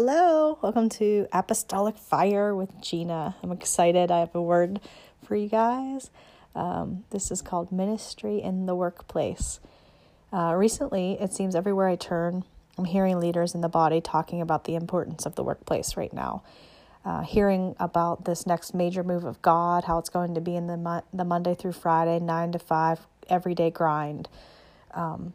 [0.00, 3.34] Hello, welcome to Apostolic Fire with Gina.
[3.42, 4.12] I'm excited.
[4.12, 4.78] I have a word
[5.24, 6.10] for you guys.
[6.54, 9.58] Um, this is called Ministry in the Workplace.
[10.32, 12.44] Uh, recently, it seems everywhere I turn,
[12.78, 16.44] I'm hearing leaders in the body talking about the importance of the workplace right now.
[17.04, 20.68] Uh, hearing about this next major move of God, how it's going to be in
[20.68, 24.28] the mo- the Monday through Friday, nine to five, everyday grind.
[24.94, 25.32] Um,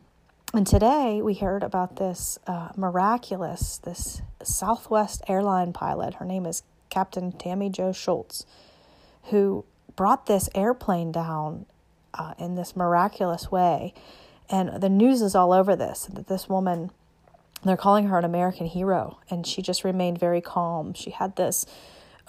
[0.55, 6.15] and today we heard about this uh, miraculous, this Southwest airline pilot.
[6.15, 8.45] Her name is Captain Tammy Jo Shults,
[9.31, 11.65] who brought this airplane down
[12.13, 13.95] uh, in this miraculous way.
[14.47, 16.91] And the news is all over this that this woman,
[17.63, 20.93] they're calling her an American hero, and she just remained very calm.
[20.93, 21.65] She had this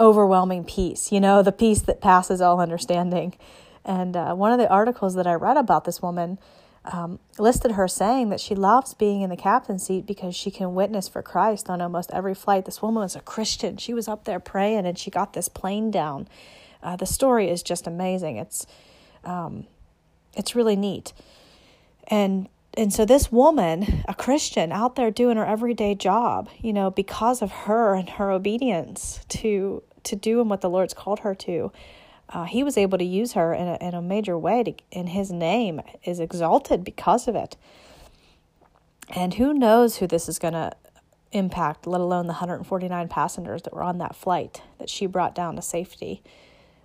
[0.01, 3.35] overwhelming peace, you know, the peace that passes all understanding.
[3.85, 6.39] And uh, one of the articles that I read about this woman
[6.87, 10.75] um, listed her saying that she loves being in the captain's seat because she can
[10.75, 12.67] witness for Christ on almost every flight.
[12.67, 13.79] This woman was a Christian.
[13.79, 16.29] She was up there praying and she got this plane down.
[16.83, 18.37] Uh, the story is just amazing.
[18.37, 18.67] It's
[19.25, 19.67] um,
[20.37, 21.15] it's really neat.
[22.09, 26.91] And and so this woman, a Christian, out there doing her everyday job, you know,
[26.91, 31.73] because of her and her obedience to to doing what the Lord's called her to,
[32.31, 35.09] uh, he was able to use her in a, in a major way, to, and
[35.09, 37.57] his name is exalted because of it.
[39.15, 40.73] And who knows who this is going to
[41.33, 45.57] impact, let alone the 149 passengers that were on that flight that she brought down
[45.57, 46.23] to safety.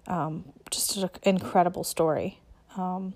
[0.08, 2.40] Um, just an incredible story.
[2.76, 3.14] Um,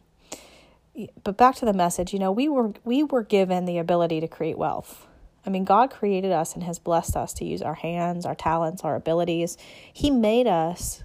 [1.23, 4.27] but back to the message, you know, we were we were given the ability to
[4.27, 5.07] create wealth.
[5.45, 8.83] I mean, God created us and has blessed us to use our hands, our talents,
[8.83, 9.57] our abilities.
[9.91, 11.03] He made us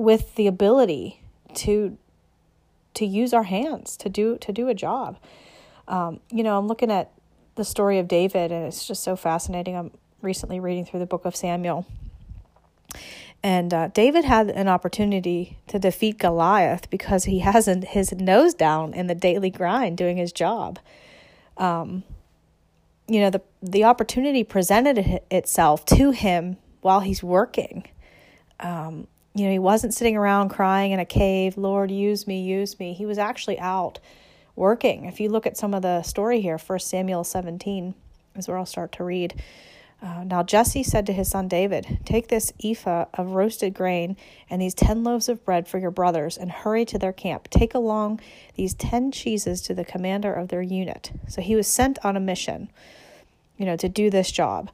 [0.00, 1.20] with the ability
[1.52, 1.98] to
[2.94, 5.18] to use our hands to do to do a job.
[5.86, 7.10] Um, you know, I'm looking at
[7.56, 9.76] the story of David, and it's just so fascinating.
[9.76, 9.90] I'm
[10.22, 11.84] recently reading through the book of Samuel,
[13.42, 18.94] and uh, David had an opportunity to defeat Goliath because he hasn't his nose down
[18.94, 20.78] in the daily grind doing his job.
[21.58, 22.04] Um,
[23.06, 27.86] you know, the the opportunity presented itself to him while he's working.
[28.60, 32.78] Um, you know, he wasn't sitting around crying in a cave, Lord, use me, use
[32.80, 32.92] me.
[32.92, 34.00] He was actually out
[34.56, 35.04] working.
[35.04, 37.94] If you look at some of the story here, First Samuel 17
[38.36, 39.40] is where I'll start to read.
[40.02, 44.16] Uh, now Jesse said to his son David, Take this ephah of roasted grain
[44.48, 47.48] and these ten loaves of bread for your brothers, and hurry to their camp.
[47.50, 48.20] Take along
[48.54, 51.12] these ten cheeses to the commander of their unit.
[51.28, 52.70] So he was sent on a mission,
[53.58, 54.70] you know, to do this job.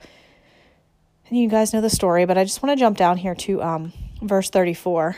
[1.29, 3.61] And you guys know the story, but I just want to jump down here to
[3.61, 3.93] um,
[4.27, 5.17] verse 34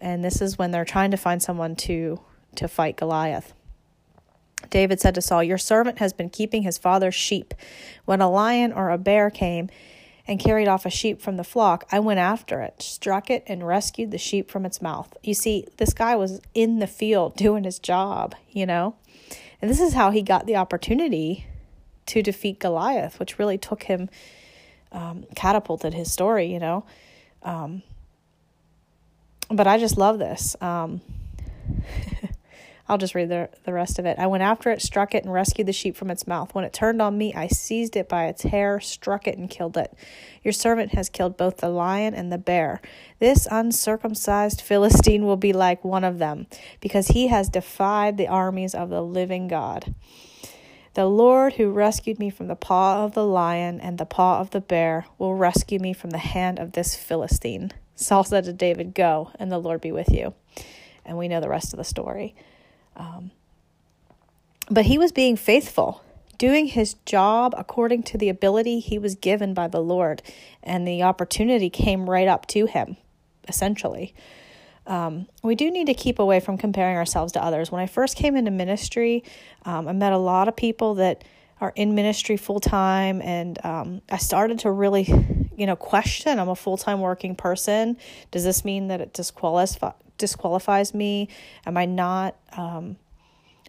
[0.00, 2.20] and this is when they're trying to find someone to
[2.56, 3.52] to fight Goliath.
[4.70, 7.54] David said to Saul, Your servant has been keeping his father's sheep.
[8.04, 9.70] When a lion or a bear came
[10.26, 13.66] and carried off a sheep from the flock, I went after it, struck it, and
[13.66, 15.16] rescued the sheep from its mouth.
[15.22, 18.96] You see, this guy was in the field doing his job, you know?
[19.62, 21.46] And this is how he got the opportunity
[22.06, 24.10] to defeat Goliath, which really took him,
[24.92, 26.84] um, catapulted his story, you know?
[27.42, 27.82] Um,
[29.50, 30.56] but I just love this.
[30.60, 31.00] Um,
[32.90, 34.18] I'll just read the, the rest of it.
[34.18, 36.52] I went after it, struck it, and rescued the sheep from its mouth.
[36.56, 39.76] When it turned on me, I seized it by its hair, struck it, and killed
[39.76, 39.94] it.
[40.42, 42.80] Your servant has killed both the lion and the bear.
[43.20, 46.48] This uncircumcised Philistine will be like one of them,
[46.80, 49.94] because he has defied the armies of the living God.
[50.94, 54.50] The Lord who rescued me from the paw of the lion and the paw of
[54.50, 57.72] the bear will rescue me from the hand of this Philistine.
[58.00, 60.34] Saul said to David, Go, and the Lord be with you.
[61.04, 62.34] And we know the rest of the story.
[62.96, 63.30] Um,
[64.70, 66.02] but he was being faithful,
[66.38, 70.22] doing his job according to the ability he was given by the Lord.
[70.62, 72.96] And the opportunity came right up to him,
[73.46, 74.14] essentially.
[74.86, 77.70] Um, we do need to keep away from comparing ourselves to others.
[77.70, 79.24] When I first came into ministry,
[79.64, 81.22] um, I met a lot of people that
[81.60, 85.04] are in ministry full time, and um, I started to really
[85.60, 86.38] you know, question.
[86.38, 87.98] I'm a full time working person.
[88.30, 91.28] Does this mean that it disqualifies disqualifies me?
[91.66, 92.96] Am I not um,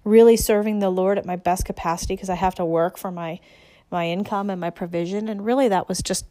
[0.06, 3.42] really serving the Lord at my best capacity because I have to work for my
[3.92, 5.28] my income and my provision?
[5.28, 6.26] And really, that was just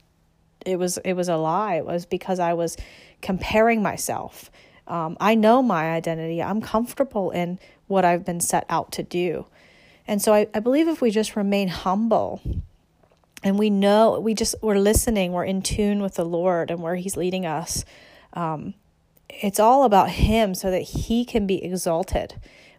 [0.64, 1.74] it was it was a lie.
[1.74, 2.78] It was because I was
[3.20, 4.50] comparing myself.
[4.86, 6.42] Um, I know my identity.
[6.42, 9.44] I'm comfortable in what I've been set out to do.
[10.06, 12.40] And so I, I believe if we just remain humble
[13.42, 16.96] and we know we just we're listening we're in tune with the lord and where
[16.96, 17.84] he's leading us.
[18.32, 18.74] Um,
[19.28, 22.34] it's all about him so that he can be exalted.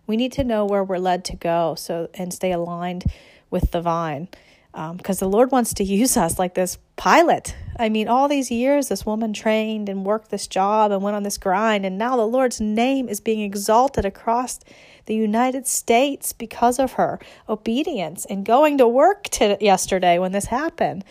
[0.06, 3.06] We need to know where we're led to go so and stay aligned
[3.50, 4.28] with the vine
[4.72, 7.56] because um, the Lord wants to use us like this pilot.
[7.78, 11.24] I mean, all these years, this woman trained and worked this job and went on
[11.24, 14.60] this grind, and now the Lord's name is being exalted across
[15.08, 17.20] the United States because of her
[17.50, 19.28] obedience and going to work
[19.60, 21.04] yesterday when this happened.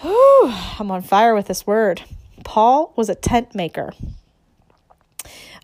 [0.00, 2.02] Whew, I'm on fire with this word.
[2.44, 3.92] Paul was a tent maker.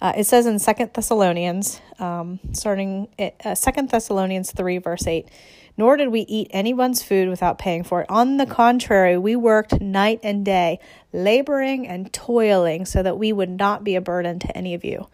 [0.00, 5.28] Uh, it says in Second Thessalonians, um, starting uh, Second Thessalonians three verse eight,
[5.76, 8.10] nor did we eat anyone's food without paying for it.
[8.10, 10.78] On the contrary, we worked night and day,
[11.12, 15.08] laboring and toiling, so that we would not be a burden to any of you.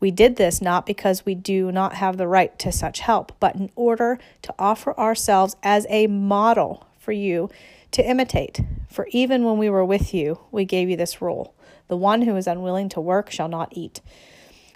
[0.00, 3.54] We did this not because we do not have the right to such help, but
[3.54, 7.50] in order to offer ourselves as a model for you
[7.92, 8.60] to imitate.
[8.88, 11.54] For even when we were with you, we gave you this rule
[11.88, 14.00] the one who is unwilling to work shall not eat.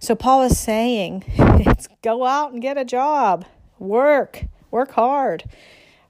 [0.01, 3.47] So Paul is saying, it's go out and get a job,
[3.79, 5.45] work, work hard.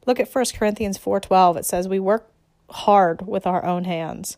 [0.06, 1.58] Look at 1 Corinthians 4:12.
[1.58, 2.28] It says we work
[2.70, 4.36] hard with our own hands.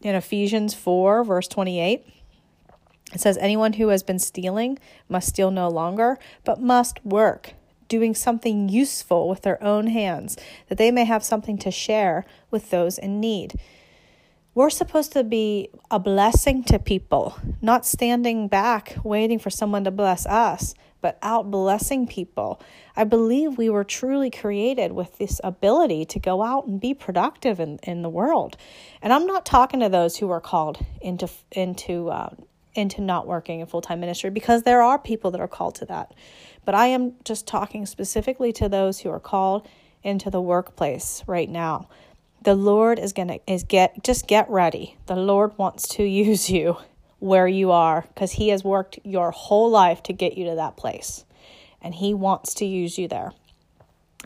[0.00, 2.06] In Ephesians 4 verse 28,
[3.12, 7.54] it says, Anyone who has been stealing must steal no longer, but must work,
[7.88, 10.36] doing something useful with their own hands,
[10.68, 13.54] that they may have something to share with those in need.
[14.54, 19.90] We're supposed to be a blessing to people, not standing back waiting for someone to
[19.90, 22.58] bless us, but out blessing people.
[22.96, 27.60] I believe we were truly created with this ability to go out and be productive
[27.60, 28.56] in, in the world.
[29.02, 32.30] And I'm not talking to those who are called into into uh,
[32.74, 35.84] into not working in full time ministry because there are people that are called to
[35.84, 36.14] that.
[36.64, 39.68] But I am just talking specifically to those who are called
[40.02, 41.90] into the workplace right now.
[42.40, 44.96] The Lord is to is get just get ready.
[45.04, 46.78] The Lord wants to use you
[47.24, 50.76] where you are because he has worked your whole life to get you to that
[50.76, 51.24] place.
[51.80, 53.32] And he wants to use you there.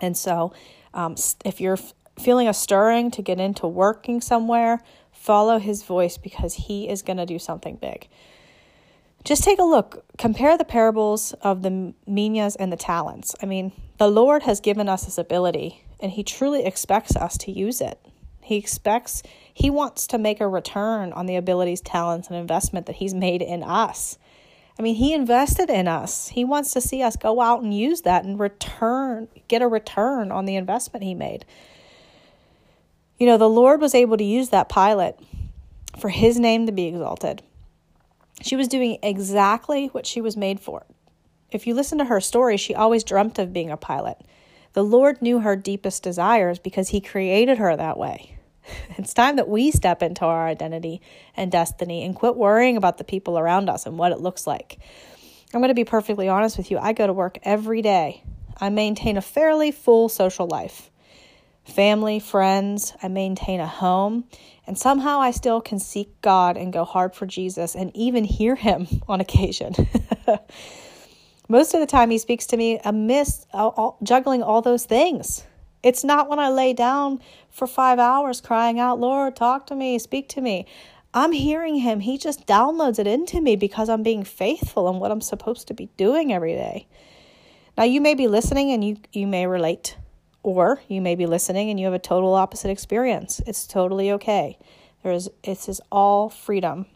[0.02, 0.52] And so
[0.92, 1.14] um,
[1.44, 1.78] if you're
[2.18, 7.18] feeling a stirring to get into working somewhere, follow his voice because he is going
[7.18, 8.08] to do something big.
[9.22, 10.04] Just take a look.
[10.16, 13.36] Compare the parables of the minas and the talents.
[13.40, 17.52] I mean, the Lord has given us this ability, and He truly expects us to
[17.52, 18.00] use it.
[18.48, 19.22] He expects,
[19.52, 23.42] He wants to make a return on the abilities, talents, and investment that He's made
[23.42, 24.16] in us.
[24.78, 26.28] I mean, He invested in us.
[26.28, 30.32] He wants to see us go out and use that and return, get a return
[30.32, 31.44] on the investment He made.
[33.18, 35.20] You know, the Lord was able to use that pilot
[35.98, 37.42] for His name to be exalted.
[38.40, 40.86] She was doing exactly what she was made for.
[41.50, 44.16] If you listen to her story, she always dreamt of being a pilot.
[44.72, 48.37] The Lord knew her deepest desires because He created her that way.
[48.98, 51.00] It's time that we step into our identity
[51.36, 54.78] and destiny and quit worrying about the people around us and what it looks like.
[55.54, 56.78] I'm going to be perfectly honest with you.
[56.78, 58.22] I go to work every day.
[58.60, 60.90] I maintain a fairly full social life
[61.64, 62.94] family, friends.
[63.02, 64.24] I maintain a home.
[64.66, 68.54] And somehow I still can seek God and go hard for Jesus and even hear
[68.54, 69.74] Him on occasion.
[71.48, 75.44] Most of the time, He speaks to me amidst all, juggling all those things.
[75.82, 77.20] It's not when I lay down
[77.50, 80.66] for five hours crying out, Lord, talk to me, speak to me.
[81.14, 82.00] I'm hearing Him.
[82.00, 85.74] He just downloads it into me because I'm being faithful in what I'm supposed to
[85.74, 86.86] be doing every day.
[87.76, 89.96] Now, you may be listening and you, you may relate
[90.42, 93.40] or you may be listening and you have a total opposite experience.
[93.46, 94.58] It's totally okay.
[95.02, 96.86] There is is all freedom.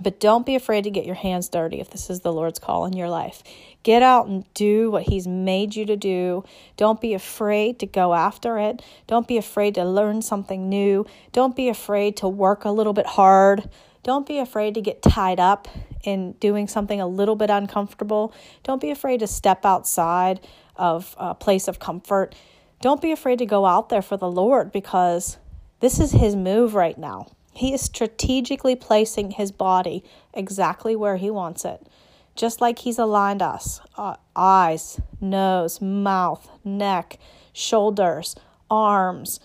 [0.00, 2.84] But don't be afraid to get your hands dirty if this is the Lord's call
[2.84, 3.42] in your life.
[3.82, 6.44] Get out and do what He's made you to do.
[6.76, 8.82] Don't be afraid to go after it.
[9.06, 11.06] Don't be afraid to learn something new.
[11.32, 13.70] Don't be afraid to work a little bit hard.
[14.02, 15.66] Don't be afraid to get tied up
[16.04, 18.32] in doing something a little bit uncomfortable.
[18.62, 22.34] Don't be afraid to step outside of a place of comfort.
[22.82, 25.38] Don't be afraid to go out there for the Lord because
[25.80, 27.26] this is His move right now.
[27.56, 31.86] He is strategically placing His body exactly where He wants it,
[32.34, 37.18] just like He's aligned us uh, eyes, nose, mouth, neck,
[37.54, 38.36] shoulders,
[38.70, 39.40] arms.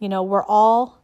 [0.00, 1.02] You know, we're all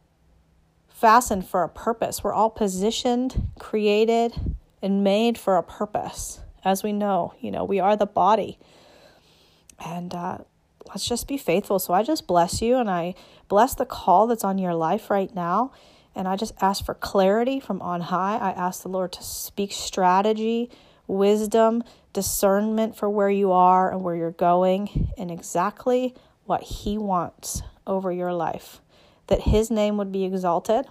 [0.89, 2.25] fastened for a purpose.
[2.25, 4.35] We're all positioned, created,
[4.83, 6.41] and made for a purpose.
[6.65, 8.59] As we know, you know, we are the body.
[9.79, 10.39] And uh,
[10.89, 11.79] let's just be faithful.
[11.79, 13.15] So I just bless you and I
[13.47, 15.71] bless the call that's on your life right now.
[16.19, 18.39] And I just ask for clarity from on high.
[18.39, 20.69] I ask the Lord to speak strategy,
[21.07, 27.63] wisdom, discernment for where you are and where you're going, and exactly what He wants
[27.87, 28.81] over your life.
[29.29, 30.87] That His name would be exalted.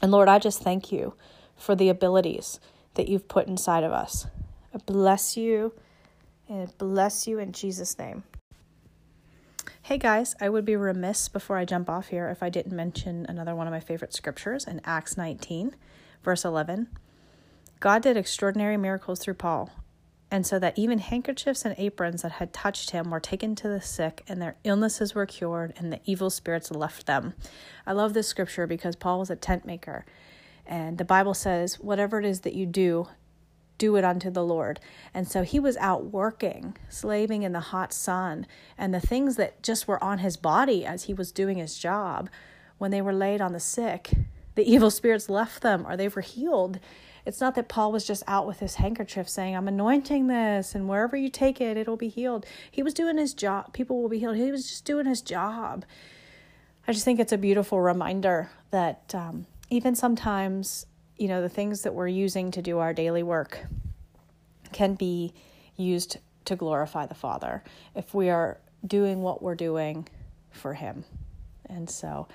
[0.00, 1.12] And Lord, I just thank you
[1.54, 2.58] for the abilities
[2.94, 4.26] that you've put inside of us.
[4.74, 5.74] I bless you
[6.48, 8.22] and bless you in Jesus' name.
[9.84, 13.26] Hey guys, I would be remiss before I jump off here if I didn't mention
[13.28, 15.74] another one of my favorite scriptures in Acts 19,
[16.22, 16.86] verse 11.
[17.80, 19.70] God did extraordinary miracles through Paul,
[20.30, 23.80] and so that even handkerchiefs and aprons that had touched him were taken to the
[23.80, 27.34] sick, and their illnesses were cured, and the evil spirits left them.
[27.84, 30.04] I love this scripture because Paul was a tent maker,
[30.64, 33.08] and the Bible says, Whatever it is that you do,
[33.82, 34.78] do it unto the Lord.
[35.12, 38.46] And so he was out working, slaving in the hot sun,
[38.78, 42.30] and the things that just were on his body as he was doing his job,
[42.78, 44.12] when they were laid on the sick,
[44.54, 46.78] the evil spirits left them or they were healed.
[47.26, 50.88] It's not that Paul was just out with his handkerchief saying, I'm anointing this, and
[50.88, 52.46] wherever you take it, it'll be healed.
[52.70, 53.72] He was doing his job.
[53.72, 54.36] People will be healed.
[54.36, 55.84] He was just doing his job.
[56.86, 60.86] I just think it's a beautiful reminder that um, even sometimes
[61.22, 63.60] you know, the things that we're using to do our daily work
[64.72, 65.32] can be
[65.76, 67.62] used to glorify the Father
[67.94, 70.08] if we are doing what we're doing
[70.50, 71.04] for Him.
[71.66, 72.26] And so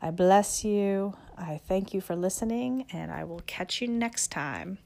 [0.00, 1.14] I bless you.
[1.36, 4.78] I thank you for listening, and I will catch you next time.